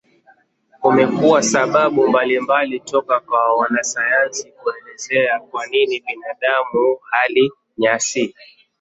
Kumekuwa 0.81 1.43
sababu 1.43 2.07
mbalimbali 2.09 2.79
toka 2.79 3.19
kwa 3.19 3.55
wanasayansi 3.57 4.51
kuelezea 4.51 5.39
kwa 5.39 5.67
nini 5.67 6.03
binadamu 6.07 6.97
hali 7.09 7.51
nyasi. 7.77 8.35